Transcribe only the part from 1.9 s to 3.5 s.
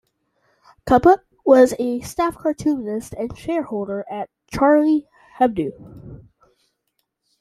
staff cartoonist and